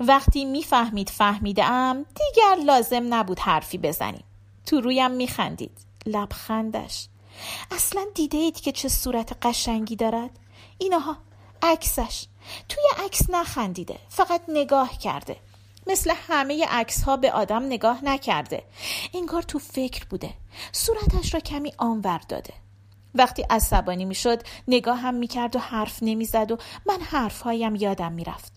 وقتی 0.00 0.44
می‌فهمید 0.44 1.10
فهمیدم 1.10 2.04
دیگر 2.14 2.64
لازم 2.64 3.14
نبود 3.14 3.38
حرفی 3.38 3.78
بزنیم. 3.78 4.24
تو 4.66 4.80
رویم 4.80 5.10
میخندید. 5.10 5.78
لبخندش. 6.06 7.08
اصلا 7.70 8.04
دیده 8.14 8.38
اید 8.38 8.60
که 8.60 8.72
چه 8.72 8.88
صورت 8.88 9.46
قشنگی 9.46 9.96
دارد؟ 9.96 10.30
اینها 10.78 11.16
عکسش. 11.62 12.26
توی 12.68 12.84
عکس 13.04 13.30
نخندیده 13.30 13.98
فقط 14.08 14.42
نگاه 14.48 14.98
کرده. 14.98 15.36
مثل 15.86 16.12
همه 16.28 16.66
عکس 16.66 17.02
ها 17.02 17.16
به 17.16 17.32
آدم 17.32 17.66
نگاه 17.66 18.04
نکرده. 18.04 18.64
انگار 19.14 19.42
تو 19.42 19.58
فکر 19.58 20.04
بوده. 20.04 20.30
صورتش 20.72 21.34
را 21.34 21.40
کمی 21.40 21.72
آنور 21.78 22.20
داده. 22.28 22.54
وقتی 23.14 23.42
عصبانی 23.50 24.04
می‌شد 24.04 24.42
نگاه 24.68 24.98
هم 24.98 25.14
می‌کرد 25.14 25.56
و 25.56 25.58
حرف 25.58 25.98
نمی‌زد 26.02 26.52
و 26.52 26.56
من 26.86 27.00
حرفهایم 27.00 27.74
یادم 27.74 28.12
می‌رفت. 28.12 28.52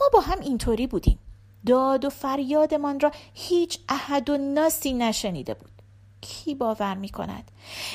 ما 0.00 0.06
با 0.12 0.20
هم 0.20 0.40
اینطوری 0.40 0.86
بودیم. 0.86 1.18
داد 1.66 2.04
و 2.04 2.10
فریادمان 2.10 3.00
را 3.00 3.12
هیچ 3.34 3.78
احد 3.88 4.30
و 4.30 4.36
ناسی 4.36 4.92
نشنیده 4.92 5.54
بود. 5.54 5.70
کی 6.20 6.54
باور 6.54 6.94
می 6.94 7.08
کند 7.08 7.50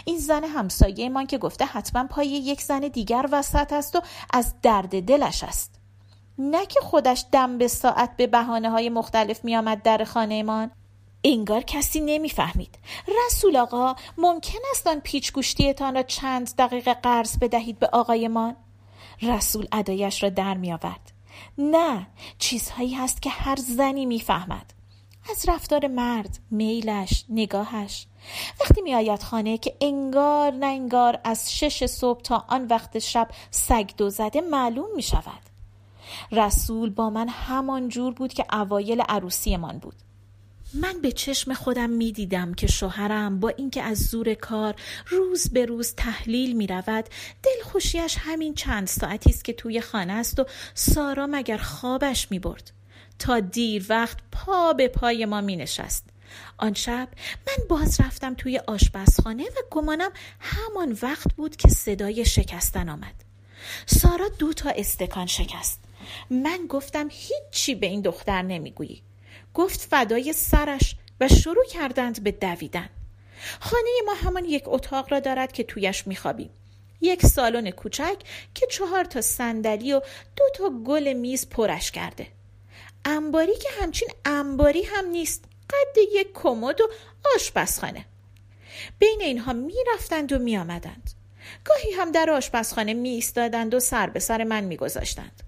این 0.06 0.18
زن 0.18 0.44
همسایه 0.44 1.10
من 1.10 1.28
که 1.28 1.38
گفته 1.38 1.66
حتما 1.66 2.08
پای 2.08 2.28
یک 2.28 2.62
زن 2.62 2.80
دیگر 2.80 3.30
وسط 3.32 3.74
است 3.74 3.96
و 3.96 4.02
از 4.34 4.54
درد 4.62 5.06
دلش 5.06 5.44
است. 5.44 5.83
نه 6.38 6.66
که 6.66 6.80
خودش 6.80 7.26
دم 7.32 7.58
به 7.58 7.68
ساعت 7.68 8.18
به 8.18 8.28
بحانه 8.28 8.70
های 8.70 8.90
مختلف 8.90 9.46
می 9.46 9.56
آمد 9.56 9.82
در 9.82 10.04
خانهمان. 10.04 10.72
انگار 11.24 11.62
کسی 11.62 12.00
نمی‌فهمید. 12.00 12.80
رسول 13.26 13.58
آقا 13.58 13.96
ممکن 14.18 14.60
است 14.72 14.88
آن 14.88 15.00
پیچ 15.00 15.34
گوشتیتان 15.34 15.96
را 15.96 16.04
چند 16.04 16.56
دقیقه 16.56 16.94
قرض 16.94 17.38
بدهید 17.38 17.80
به 17.80 17.88
آقایمان؟ 17.88 18.56
رسول 19.22 19.68
ادایش 19.72 20.24
را 20.24 20.30
در 20.30 20.58
می 20.58 20.74
آورد 20.74 21.12
نه 21.58 22.08
چیزهایی 22.40 22.94
هست 22.94 23.22
که 23.22 23.30
هر 23.30 23.56
زنی 23.56 24.06
می‌فهمد. 24.06 24.74
از 25.30 25.50
رفتار 25.50 25.88
مرد 25.88 26.40
میلش 26.52 27.26
نگاهش. 27.30 28.08
وقتی 28.62 28.82
می 28.82 28.96
آید 28.96 29.24
خانه 29.24 29.58
که 29.58 29.76
انگار 29.82 30.52
نه 30.52 30.66
انگار 30.66 31.20
از 31.24 31.58
شش 31.58 31.86
صبح 31.86 32.22
تا 32.22 32.46
آن 32.48 32.68
وقت 32.68 33.00
شب 33.00 33.28
سگ 33.52 33.90
دو 33.98 34.10
زده 34.10 34.42
معلوم 34.42 34.96
می 34.96 35.02
شود 35.02 35.53
رسول 36.32 36.90
با 36.90 37.10
من 37.10 37.30
همان 37.30 37.90
جور 37.90 38.14
بود 38.14 38.34
که 38.34 38.46
اوایل 38.52 39.02
عروسیمان 39.02 39.78
بود. 39.78 39.96
من 40.74 41.02
به 41.02 41.12
چشم 41.12 41.54
خودم 41.54 41.90
می 41.90 42.12
دیدم 42.12 42.54
که 42.54 42.68
شوهرم 42.68 43.40
با 43.40 43.50
اینکه 43.50 43.84
از 43.84 43.98
زور 44.00 44.34
کار 44.34 44.76
روز 45.08 45.50
به 45.50 45.66
روز 45.66 45.94
تحلیل 45.98 46.56
می 46.56 46.68
رود 46.68 47.06
دلخوشیش 47.44 48.16
همین 48.20 48.54
چند 48.54 48.88
ساعتی 48.88 49.30
است 49.30 49.46
که 49.46 49.54
توی 49.54 49.82
خانه 49.82 50.14
است 50.14 50.40
و 50.40 50.46
سارا 50.74 51.28
مگر 51.28 51.58
خوابش 51.58 52.32
می 52.32 52.40
برد 52.40 52.72
تا 53.20 53.40
دیر 53.40 53.86
وقت 53.90 54.18
پا 54.32 54.74
به 54.74 54.88
پای 54.88 55.26
ما 55.26 55.42
می 55.42 55.56
نشست 55.56 56.06
آن 56.58 56.74
شب 56.74 57.08
من 57.48 57.68
باز 57.70 58.02
رفتم 58.02 58.34
توی 58.34 58.62
آشپزخانه 58.68 59.44
و 59.44 59.62
گمانم 59.72 60.12
همان 60.40 60.98
وقت 61.02 61.34
بود 61.34 61.56
که 61.56 61.70
صدای 61.70 62.26
شکستن 62.26 62.90
آمد. 62.90 63.24
سارا 63.86 64.28
دو 64.40 64.54
تا 64.54 64.70
استکان 64.70 65.26
شکست. 65.26 65.84
من 66.30 66.68
گفتم 66.70 67.08
هیچی 67.12 67.76
به 67.76 67.88
این 67.88 68.02
دختر 68.02 68.42
نمی‌گویی. 68.42 69.02
گفت 69.54 69.82
فدای 69.82 70.34
سرش 70.34 70.96
و 71.20 71.28
شروع 71.28 71.66
کردند 71.66 72.24
به 72.24 72.32
دویدن. 72.32 72.90
خانه 73.60 73.90
ما 74.06 74.14
همان 74.14 74.46
یک 74.46 74.64
اتاق 74.66 75.12
را 75.12 75.20
دارد 75.20 75.52
که 75.52 75.64
تویش 75.64 76.08
میخوابیم. 76.08 76.50
یک 77.02 77.26
سالن 77.26 77.72
کوچک 77.72 78.16
که 78.54 78.68
چهار 78.68 79.04
تا 79.04 79.22
صندلی 79.22 79.94
و 79.94 80.02
دو 80.36 80.46
تا 80.56 80.70
گل 80.70 81.14
میز 81.14 81.50
پرش 81.50 81.92
کرده. 81.92 82.28
انباری 83.06 83.56
که 83.56 83.70
همچین 83.82 84.10
انباری 84.26 84.84
هم 84.84 85.06
نیست. 85.06 85.46
قد 85.70 85.98
یک 86.14 86.28
کمد 86.34 86.82
و 86.82 86.90
آشپزخانه. 87.36 88.06
بین 89.00 89.22
اینها 89.22 89.54
می‌رفتند 89.54 90.32
و 90.32 90.40
میآمدند. 90.40 91.12
گاهی 91.66 91.92
هم 91.92 92.12
در 92.12 92.30
آشپزخانه 92.30 92.94
می 92.94 93.10
ایستادند 93.10 93.74
و 93.74 93.80
سر 93.80 94.10
به 94.10 94.20
سر 94.20 94.44
من 94.44 94.64
میگذاشتند. 94.64 95.44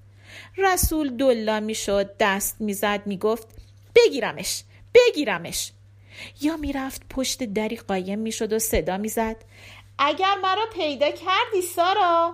رسول 0.58 1.18
دلا 1.18 1.60
می‌شد 1.60 2.18
دست 2.20 2.62
می‌زد 2.62 3.02
می‌گفت 3.06 3.48
بگیرمش 3.96 4.64
بگیرمش. 4.94 5.72
یا 6.42 6.58
می‌رفت 6.58 7.02
پشت 7.10 7.44
دری 7.44 7.76
قایم 7.76 8.20
می‌شد 8.20 8.54
و 8.54 8.60
صدا 8.60 8.98
می‌زد. 8.98 9.36
اگر 10.00 10.36
مرا 10.44 10.66
پیدا 10.74 11.12
کردی 11.12 11.62
سارا؟ 11.76 12.34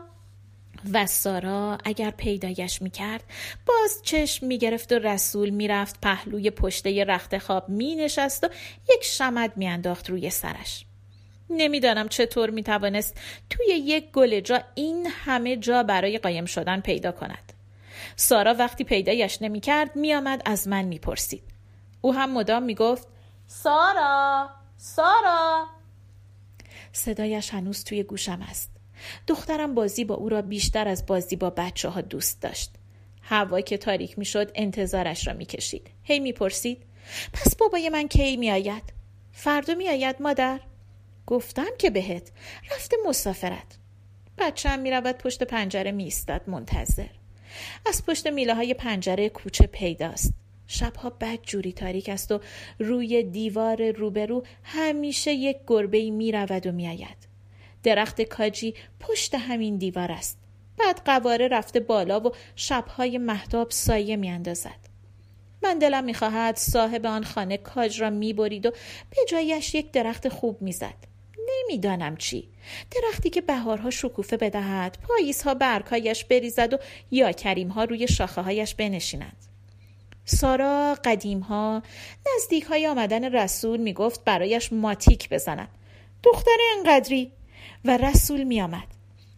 و 0.93 1.05
سارا 1.05 1.77
اگر 1.83 2.11
پیدایش 2.11 2.81
می‌کرد 2.81 3.23
باز 3.65 4.01
چشم 4.03 4.45
می‌گرفت 4.45 4.91
و 4.91 4.95
رسول 4.95 5.49
می‌رفت 5.49 6.01
پهلوی 6.01 6.49
پشته 6.49 7.03
رخت 7.03 7.37
خواب 7.37 7.69
مینشست 7.69 8.43
و 8.43 8.49
یک 8.89 9.03
شمد 9.03 9.57
میانداخت 9.57 10.09
روی 10.09 10.29
سرش. 10.29 10.85
نمی‌دانم 11.49 12.07
چطور 12.07 12.49
می‌توانست 12.49 13.17
توی 13.49 13.65
یک 13.75 14.11
گل 14.11 14.39
جا 14.39 14.63
این 14.75 15.07
همه 15.25 15.57
جا 15.57 15.83
برای 15.83 16.17
قایم 16.17 16.45
شدن 16.45 16.79
پیدا 16.79 17.11
کند. 17.11 17.53
سارا 18.15 18.53
وقتی 18.53 18.83
پیدایش 18.83 19.41
نمی‌کرد 19.41 19.95
میآمد 19.95 20.41
از 20.45 20.67
من 20.67 20.81
می‌پرسید. 20.81 21.43
او 22.01 22.13
هم 22.13 22.33
مدام 22.33 22.63
می‌گفت 22.63 23.07
سارا 23.47 24.49
سارا. 24.77 25.65
صدایش 26.91 27.49
هنوز 27.49 27.83
توی 27.83 28.03
گوشم 28.03 28.41
است. 28.49 28.71
دخترم 29.27 29.75
بازی 29.75 30.05
با 30.05 30.15
او 30.15 30.29
را 30.29 30.41
بیشتر 30.41 30.87
از 30.87 31.05
بازی 31.05 31.35
با 31.35 31.49
بچه 31.49 31.89
ها 31.89 32.01
دوست 32.01 32.41
داشت. 32.41 32.71
هوا 33.21 33.61
که 33.61 33.77
تاریک 33.77 34.19
می‌شد 34.19 34.51
انتظارش 34.55 35.27
را 35.27 35.33
می‌کشید. 35.33 35.89
هی 36.03 36.19
می‌پرسید 36.19 36.83
پس 37.33 37.55
بابای 37.55 37.89
من 37.89 38.07
کی 38.07 38.37
میآید؟ 38.37 38.93
فردا 39.31 39.73
میآید 39.73 40.21
مادر؟ 40.21 40.59
گفتم 41.27 41.77
که 41.79 41.89
بهت. 41.89 42.31
رفته 42.71 42.97
مسافرت. 43.05 43.77
بچه 44.37 44.75
می 44.75 44.91
رود 44.91 45.17
پشت 45.17 45.43
پنجره 45.43 45.91
می 45.91 46.13
منتظر. 46.47 47.20
از 47.85 48.05
پشت 48.05 48.27
میله 48.27 48.55
های 48.55 48.73
پنجره 48.73 49.29
کوچه 49.29 49.67
پیداست 49.67 50.33
شبها 50.67 51.09
بد 51.09 51.39
جوری 51.41 51.73
تاریک 51.73 52.09
است 52.09 52.31
و 52.31 52.39
روی 52.79 53.23
دیوار 53.23 53.91
روبرو 53.91 54.43
همیشه 54.63 55.33
یک 55.33 55.57
گربه 55.67 56.09
می 56.09 56.31
رود 56.31 56.67
و 56.67 56.71
می 56.71 56.87
آید. 56.87 57.17
درخت 57.83 58.21
کاجی 58.21 58.73
پشت 58.99 59.35
همین 59.35 59.77
دیوار 59.77 60.11
است. 60.11 60.37
بعد 60.77 61.01
قواره 61.05 61.47
رفته 61.47 61.79
بالا 61.79 62.19
و 62.19 62.31
شبهای 62.55 63.17
محتاب 63.17 63.71
سایه 63.71 64.15
می 64.15 64.29
اندازد. 64.29 64.79
من 65.63 65.79
دلم 65.79 66.03
می‌خواهد 66.03 66.55
صاحب 66.55 67.05
آن 67.05 67.23
خانه 67.23 67.57
کاج 67.57 68.01
را 68.01 68.09
می‌برید 68.09 68.65
و 68.65 68.71
به 69.09 69.17
جایش 69.29 69.75
یک 69.75 69.91
درخت 69.91 70.29
خوب 70.29 70.61
می‌زد 70.61 71.10
نمی‌دانم 71.63 72.17
چی. 72.17 72.49
درختی 72.91 73.29
که 73.29 73.41
بهارها 73.41 73.89
شکوفه 73.89 74.37
بدهد 74.37 74.97
پاییزها 75.07 75.53
برکایش 75.53 76.25
بریزد 76.25 76.73
و 76.73 76.77
یا 77.11 77.31
کریمها 77.31 77.83
روی 77.83 78.07
شاخه 78.07 78.41
هایش 78.41 78.75
بنشینند. 78.75 79.37
سارا 80.25 80.97
قدیم 81.03 81.39
ها 81.39 81.83
نزدیک 82.35 82.63
های 82.63 82.87
آمدن 82.87 83.35
رسول 83.35 83.79
می‌گفت 83.79 84.23
برایش 84.23 84.73
ماتیک 84.73 85.29
بزنم 85.29 85.67
دختر 86.23 86.57
انقدری؟ 86.77 87.31
و 87.85 87.97
رسول 87.97 88.43
میآمد. 88.43 88.87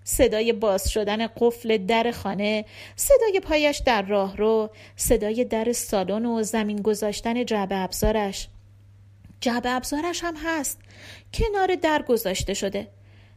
صدای 0.03 0.53
باز 0.53 0.89
شدن 0.89 1.27
قفل 1.27 1.77
در 1.77 2.11
خانه 2.11 2.65
صدای 2.95 3.39
پایش 3.39 3.77
در 3.77 4.01
راهرو 4.01 4.69
صدای 4.95 5.45
در 5.45 5.71
سالن 5.71 6.25
و 6.25 6.43
زمین 6.43 6.81
گذاشتن 6.81 7.45
جعبه 7.45 7.75
ابزارش. 7.75 8.47
جعبه 9.43 9.69
ابزارش 9.69 10.23
هم 10.23 10.35
هست. 10.37 10.79
کنار 11.33 11.75
در 11.75 12.01
گذاشته 12.01 12.53
شده. 12.53 12.87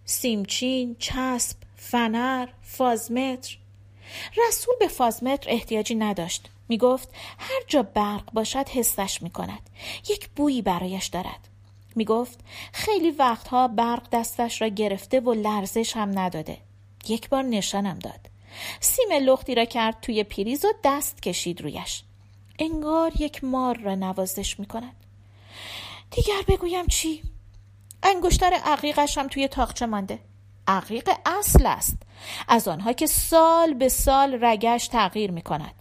سیمچین 0.05 0.97
چسب 0.99 1.57
فنر 1.77 2.49
فازمتر. 2.63 3.59
رسول 4.49 4.75
به 4.81 4.89
فازمتر 4.89 5.51
احتیاجی 5.51 5.95
نداشت. 5.95 6.49
می 6.69 6.79
گفت 6.79 7.09
هر 7.39 7.61
جا 7.67 7.83
برق 7.83 8.33
باشد 8.33 8.69
حسش 8.69 9.23
می 9.23 9.31
کند 9.31 9.71
یک 10.09 10.29
بویی 10.29 10.63
برایش 10.63 11.07
دارد. 11.07 11.49
می 11.97 12.05
گفت 12.05 12.41
خیلی 12.73 13.11
وقتها 13.11 13.69
برق 13.69 14.09
دستش 14.13 14.63
را 14.63 14.69
گرفته 14.69 15.21
و 15.21 15.33
لرزش 15.33 15.97
هم 15.97 16.19
نداده. 16.19 16.59
یک 17.09 17.29
بار 17.29 17.43
نشانم 17.43 17.99
داد. 17.99 18.21
سیم 18.81 19.13
لختی 19.13 19.55
را 19.55 19.65
کرد 19.65 20.01
توی 20.03 20.25
پریز 20.25 20.65
و 20.65 20.69
دست 20.85 21.23
کشید 21.23 21.61
رویش. 21.61 22.03
انگار 22.59 23.13
یک 23.21 23.45
مار 23.45 23.79
را 23.79 23.95
نوازش 23.95 24.61
می 24.61 24.67
کند 24.67 24.97
دیگر 26.11 26.43
بگویم 26.49 26.87
چی؟ 26.87 27.23
انگشتر 28.03 28.53
عقیقش 28.65 29.19
هم 29.19 29.29
توی 29.29 29.49
تاقچه 29.49 29.87
مانده. 29.87 30.19
عقیق 30.69 31.11
اصل 31.27 31.67
است. 31.67 31.97
از 32.49 32.69
آنها 32.69 32.93
که 32.93 33.07
سال 33.07 33.75
به 33.75 33.89
سال 33.89 34.45
رگش 34.45 34.89
تغییر 34.89 35.31
می 35.31 35.43
کند 35.43 35.75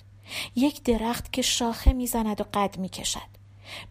یک 0.56 0.84
درخت 0.84 1.34
که 1.34 1.41
شاخه 1.41 1.93
می‌زند 1.93 2.41
و 2.41 2.43
قد 2.54 2.78
می 2.78 2.89
کشد 2.89 3.36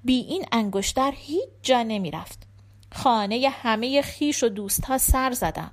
بی 0.05 0.15
این 0.15 0.47
انگشتر 0.53 1.13
هیچ 1.17 1.49
جا 1.63 1.83
نمی 1.83 2.11
رفت 2.11 2.39
خانه 2.93 3.49
همه 3.63 4.03
خیش 4.03 4.43
و 4.43 4.49
دوستها 4.49 4.99
سر 4.99 5.33
زدم 5.33 5.71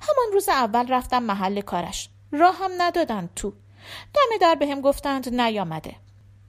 همان 0.00 0.32
روز 0.32 0.48
اول 0.48 0.88
رفتم 0.88 1.22
محل 1.22 1.60
کارش. 1.60 2.08
راه 2.32 2.56
هم 2.58 2.70
ندادند 2.78 3.30
تو. 3.36 3.50
دم 4.14 4.38
در 4.40 4.54
بهم 4.54 4.80
گفتند 4.80 5.40
نیامده. 5.40 5.96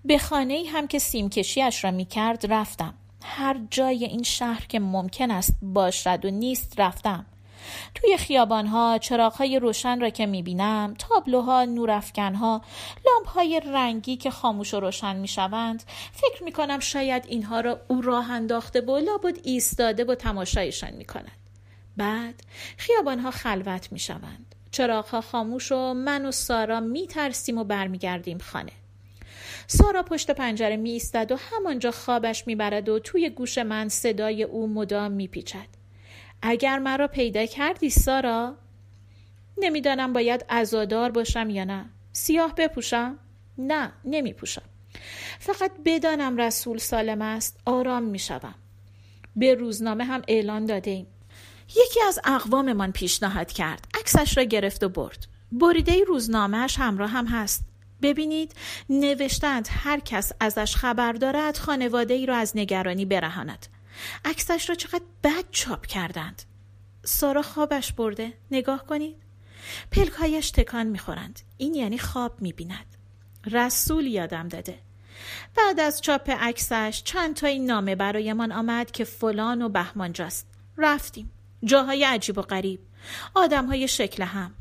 به 0.05 0.17
خانه 0.17 0.63
هم 0.73 0.87
که 0.87 0.99
سیمکشیش 0.99 1.83
را 1.83 1.91
می 1.91 2.05
کرد 2.05 2.53
رفتم. 2.53 2.93
هر 3.23 3.59
جای 3.71 4.05
این 4.05 4.23
شهر 4.23 4.65
که 4.65 4.79
ممکن 4.79 5.31
است 5.31 5.55
باشد 5.61 6.25
و 6.25 6.29
نیست 6.29 6.79
رفتم. 6.79 7.25
توی 7.95 8.17
خیابانها 8.17 8.97
چراغهای 8.97 9.59
روشن 9.59 9.99
را 9.99 10.09
که 10.09 10.25
می‌بینم 10.25 10.95
تابلوها 10.99 11.65
نورافکنها 11.65 12.61
لامپهای 13.05 13.61
رنگی 13.65 14.17
که 14.17 14.31
خاموش 14.31 14.73
و 14.73 14.79
روشن 14.79 15.15
می‌شوند 15.15 15.83
فکر 16.13 16.43
می‌کنم 16.43 16.79
شاید 16.79 17.25
اینها 17.27 17.59
را 17.59 17.79
او 17.87 18.01
راه 18.01 18.31
انداخته 18.31 18.81
و 18.81 18.97
لابد 18.97 19.39
ایستاده 19.43 20.03
و 20.05 20.15
تماشایشان 20.15 20.93
می‌کند. 20.93 21.37
بعد 21.97 22.43
خیابانها 22.77 23.31
خلوت 23.31 23.91
می‌شوند. 23.91 24.55
چراغها 24.71 25.21
خاموش 25.21 25.71
و 25.71 25.93
من 25.93 26.25
و 26.25 26.31
سارا 26.31 26.79
میترسیم 26.79 27.57
و 27.57 27.63
برمیگردیم 27.63 28.37
خانه. 28.37 28.71
سارا 29.77 30.03
پشت 30.03 30.31
پنجره 30.31 30.77
می 30.77 30.91
ایستد 30.91 31.31
و 31.31 31.35
همانجا 31.35 31.91
خوابش 31.91 32.47
می‌برد 32.47 32.89
و 32.89 32.99
توی 32.99 33.29
گوش 33.29 33.57
من 33.57 33.89
صدای 33.89 34.43
او 34.43 34.67
مدام 34.67 35.11
میپیچد. 35.11 35.67
اگر 36.41 36.79
مرا 36.79 37.07
پیدا 37.07 37.45
کردی 37.45 37.89
سارا؟ 37.89 38.55
نمی‌دانم 39.57 40.13
باید 40.13 40.45
ازادار 40.49 41.11
باشم 41.11 41.49
یا 41.49 41.63
نه. 41.63 41.85
سیاه 42.11 42.55
بپوشم؟ 42.55 43.19
نه 43.57 43.91
نمیپوشم. 44.05 44.61
فقط 45.39 45.71
بدانم 45.85 46.37
رسول 46.37 46.77
سالم 46.77 47.21
است 47.21 47.59
آرام 47.65 48.03
می‌شوم. 48.03 48.55
به 49.35 49.53
روزنامه 49.53 50.03
هم 50.03 50.21
اعلان 50.27 50.65
داده 50.65 50.91
ایم. 50.91 51.07
یکی 51.69 52.01
از 52.07 52.19
اقواممان 52.25 52.91
پیشنهاد 52.91 53.51
کرد. 53.51 53.87
عکسش 53.99 54.37
را 54.37 54.43
گرفت 54.43 54.83
و 54.83 54.89
برد. 54.89 55.27
بریده 55.51 56.03
روزنامهش 56.03 56.79
همراه 56.79 57.09
هم 57.09 57.25
هست. 57.25 57.72
ببینید 58.03 58.55
نوشتند 58.89 59.67
هر 59.71 59.99
کس 59.99 60.31
ازش 60.39 60.75
خبر 60.75 61.13
دارد 61.13 61.57
خانواده 61.57 62.13
ای 62.13 62.25
را 62.25 62.37
از 62.37 62.51
نگرانی 62.55 63.05
برهاند. 63.05 63.67
عکسش 64.25 64.69
را 64.69 64.75
چقدر 64.75 65.03
بد 65.23 65.43
چاپ 65.51 65.85
کردند. 65.85 66.41
سارا 67.05 67.41
خوابش 67.41 67.93
برده. 67.93 68.33
نگاه 68.51 68.85
کنید. 68.85 69.15
پلکایش 69.91 70.51
تکان 70.51 70.87
می‌خورند. 70.87 71.39
این 71.57 71.73
یعنی 71.73 71.97
خواب 71.97 72.41
می‌بیند. 72.41 72.85
رسول 73.51 74.07
یادم 74.07 74.47
داده. 74.47 74.79
بعد 75.55 75.79
از 75.79 76.01
چاپ 76.01 76.29
عکسش 76.29 77.01
چند 77.05 77.35
تا 77.35 77.47
این 77.47 77.65
نامه 77.65 77.95
برایمان 77.95 78.51
آمد 78.51 78.91
که 78.91 79.03
فلان 79.03 79.61
و 79.61 79.69
بهمانجاست. 79.69 80.47
رفتیم. 80.77 81.31
جاهای 81.63 82.03
عجیب 82.03 82.37
و 82.37 82.41
غریب. 82.41 82.79
آدم 83.35 83.65
های 83.65 83.87
شکل 83.87 84.23
هم. 84.23 84.53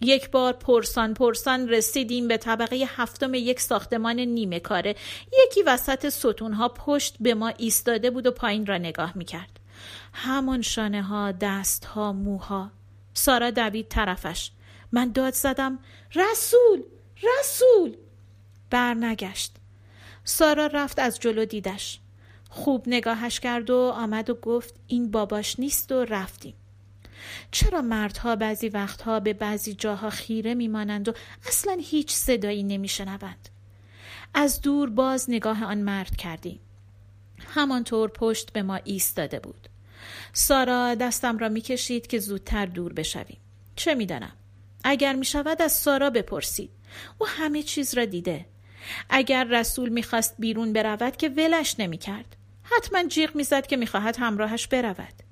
یک 0.00 0.30
بار 0.30 0.52
پرسان 0.52 1.14
پرسان 1.14 1.68
رسیدیم 1.68 2.28
به 2.28 2.36
طبقه 2.36 2.76
هفتم 2.88 3.34
یک 3.34 3.60
ساختمان 3.60 4.20
نیمه 4.20 4.60
کاره. 4.60 4.94
یکی 5.44 5.62
وسط 5.62 6.08
ستونها 6.08 6.68
پشت 6.68 7.16
به 7.20 7.34
ما 7.34 7.48
ایستاده 7.48 8.10
بود 8.10 8.26
و 8.26 8.30
پایین 8.30 8.66
را 8.66 8.78
نگاه 8.78 9.12
می‌کرد. 9.18 9.60
همان 10.12 10.62
شانه 10.62 11.02
ها 11.02 11.32
دست 11.32 11.84
ها 11.84 12.12
موها. 12.12 12.70
سارا 13.14 13.50
دوید 13.50 13.88
طرفش. 13.88 14.50
من 14.92 15.12
داد 15.12 15.34
زدم 15.34 15.78
رسول! 16.14 16.82
رسول! 17.22 17.96
برنگشت. 18.70 19.52
سارا 20.24 20.66
رفت 20.66 20.98
از 20.98 21.18
جلو 21.20 21.44
دیدش. 21.44 22.00
خوب 22.50 22.84
نگاهش 22.86 23.40
کرد 23.40 23.70
و 23.70 23.76
آمد 23.76 24.30
و 24.30 24.34
گفت 24.34 24.74
این 24.86 25.10
باباش 25.10 25.60
نیست 25.60 25.92
و 25.92 26.04
رفتیم. 26.04 26.54
چرا 27.50 27.82
مردها 27.82 28.36
بعضی 28.36 28.68
وقتها 28.68 29.20
به 29.20 29.32
بعضی 29.32 29.74
جاها 29.74 30.10
خیره 30.10 30.54
میمانند 30.54 31.08
و 31.08 31.12
اصلا 31.46 31.76
هیچ 31.80 32.12
صدایی 32.12 32.62
نمیشنوند؟ 32.62 33.48
از 34.34 34.60
دور 34.60 34.90
باز 34.90 35.30
نگاه 35.30 35.64
آن 35.64 35.78
مرد 35.78 36.16
کردیم. 36.16 36.60
همانطور 37.54 38.08
پشت 38.08 38.52
به 38.52 38.62
ما 38.62 38.80
ایستاده 38.84 39.38
بود. 39.38 39.68
سارا 40.32 40.94
دستم 40.94 41.38
را 41.38 41.48
می‌کشید 41.48 42.06
که 42.06 42.18
زودتر 42.18 42.66
دور 42.66 42.92
بشویم. 42.92 43.38
چه 43.76 43.94
می‌دانم؟ 43.94 44.32
اگر 44.84 45.12
می‌شود 45.12 45.62
از 45.62 45.72
سارا 45.72 46.10
بپرسید. 46.10 46.70
او 47.18 47.26
همه 47.26 47.62
چیز 47.62 47.94
را 47.94 48.04
دیده. 48.04 48.46
اگر 49.10 49.44
رسول 49.44 49.88
می‌خواست 49.88 50.34
بیرون 50.38 50.72
برود 50.72 51.16
که 51.16 51.28
ولش 51.28 51.74
نمی‌کرد. 51.78 52.36
حتما 52.62 53.04
جیغ 53.04 53.34
می‌زد 53.34 53.66
که 53.66 53.76
می‌خواهد 53.76 54.16
همراهش 54.18 54.66
برود. 54.66 55.27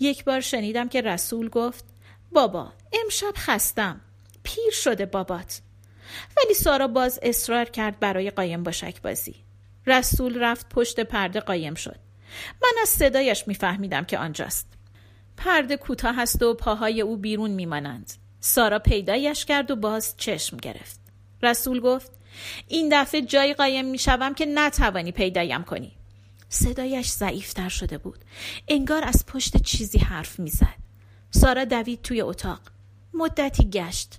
یک 0.00 0.24
بار 0.24 0.40
شنیدم 0.40 0.88
که 0.88 1.00
رسول 1.00 1.48
گفت 1.48 1.84
بابا 2.32 2.72
امشب 3.04 3.32
خستم. 3.36 4.00
پیر 4.42 4.70
شده 4.72 5.06
بابات. 5.06 5.60
ولی 6.36 6.54
سارا 6.54 6.88
باز 6.88 7.18
اصرار 7.22 7.64
کرد 7.64 8.00
برای 8.00 8.30
قایم 8.30 8.62
باشک 8.62 9.02
بازی. 9.02 9.34
رسول 9.86 10.42
رفت 10.42 10.68
پشت 10.68 11.00
پرده 11.00 11.40
قایم 11.40 11.74
شد. 11.74 11.96
من 12.62 12.82
از 12.82 12.88
صدایش 12.88 13.48
میفهمیدم 13.48 14.04
که 14.04 14.18
آنجاست. 14.18 14.66
پرده 15.36 15.76
کوتاه 15.76 16.20
است 16.20 16.42
و 16.42 16.54
پاهای 16.54 17.00
او 17.00 17.16
بیرون 17.16 17.50
میمانند. 17.50 18.12
سارا 18.40 18.78
پیدایش 18.78 19.44
کرد 19.44 19.70
و 19.70 19.76
باز 19.76 20.14
چشم 20.16 20.56
گرفت. 20.56 21.00
رسول 21.42 21.80
گفت 21.80 22.12
این 22.68 22.88
دفعه 22.92 23.22
جایی 23.22 23.54
قایم 23.54 23.84
می‌شوم 23.84 24.34
که 24.34 24.46
نتوانی 24.46 25.12
پیدایم 25.12 25.64
کنی. 25.64 25.97
صدایش 26.48 27.10
ضعیفتر 27.10 27.68
شده 27.68 27.98
بود. 27.98 28.24
انگار 28.68 29.04
از 29.04 29.26
پشت 29.26 29.62
چیزی 29.62 29.98
حرف 29.98 30.38
می‌زد. 30.38 30.74
سارا 31.30 31.64
دوید 31.64 32.02
توی 32.02 32.20
اتاق. 32.20 32.60
مدتی 33.14 33.70
گشت. 33.70 34.18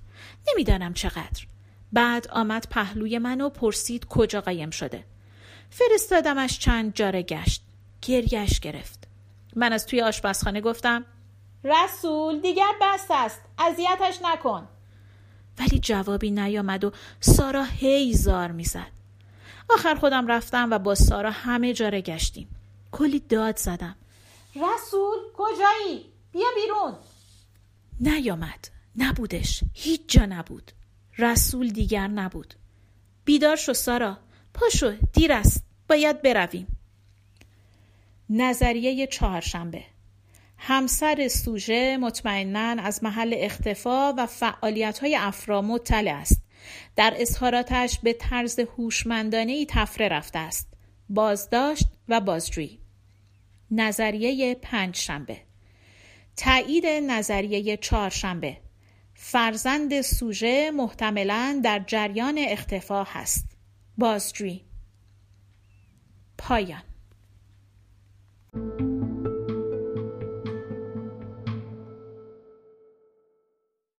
نمی‌دانم 0.49 0.93
چقدر. 0.93 1.45
بعد 1.93 2.27
آمد 2.27 2.67
پهلوی 2.69 3.17
من 3.17 3.41
و 3.41 3.49
پرسید 3.49 4.05
کجا 4.05 4.41
قایم 4.41 4.69
شده. 4.69 5.03
فرستادمش 5.69 6.59
چند 6.59 6.93
جاره 6.93 7.23
گشت. 7.23 7.63
گریش 8.01 8.59
گرفت. 8.59 9.07
من 9.55 9.73
از 9.73 9.85
توی 9.85 10.01
آشپزخانه 10.01 10.61
گفتم 10.61 11.05
رسول 11.63 12.39
دیگر 12.39 12.71
بس 12.81 13.05
است. 13.09 13.41
اذیتش 13.57 14.19
نکن. 14.21 14.67
ولی 15.59 15.79
جوابی 15.79 16.31
نیامد 16.31 16.83
و 16.83 16.91
سارا 17.19 17.63
هی 17.63 18.13
زار 18.13 18.51
می‌زد. 18.51 18.98
آخر 19.69 19.95
خودم 19.95 20.27
رفتم 20.27 20.67
و 20.71 20.79
با 20.79 20.95
سارا 20.95 21.31
همه 21.31 21.73
جاره 21.73 22.01
گشتیم. 22.01 22.55
کلی 22.91 23.19
داد 23.19 23.57
زدم. 23.57 23.95
رسول 24.55 25.17
کجایی؟ 25.37 26.05
بیا 26.31 26.47
بیرون. 26.55 26.93
نیامد. 27.99 28.69
نبودش. 28.95 29.63
هیچ 29.73 30.01
جا 30.07 30.25
نبود. 30.25 30.71
رسول 31.17 31.69
دیگر 31.69 32.07
نبود. 32.07 32.53
بیدار 33.25 33.55
شو 33.55 33.73
سارا. 33.73 34.17
پاشو 34.53 34.93
دیر 35.13 35.33
است. 35.33 35.63
باید 35.89 36.21
برویم. 36.21 36.67
نظریه 38.29 39.07
چهارشنبه. 39.07 39.83
همسر 40.57 41.27
سوژه 41.27 41.97
مطمئنا 41.97 42.83
از 42.83 43.03
محل 43.03 43.35
اختفا 43.37 44.13
و 44.17 44.25
فعالیت 44.25 44.99
های 44.99 45.15
افرا 45.15 45.61
مطلع 45.61 46.13
است. 46.13 46.41
در 46.99 47.13
اظهاراتش 47.17 47.99
به 47.99 48.13
طرز 48.13 48.59
هوشمندانه 48.59 49.65
تفره 49.65 50.07
رفته 50.07 50.39
است. 50.39 50.73
بازداشت 51.09 51.85
و 52.07 52.21
بازجویی. 52.21 52.79
نظریه 53.71 54.55
پنج 54.55 54.95
شنبه 54.95 55.37
تایید 56.37 56.85
نظریه 56.85 57.77
چهارشنبه. 57.77 58.57
فرزند 59.13 60.01
سوژه 60.01 60.71
محتملا 60.71 61.61
در 61.63 61.83
جریان 61.87 62.37
اختفا 62.37 63.03
هست. 63.03 63.45
بازجویی. 63.97 64.65
پایان. 66.37 66.83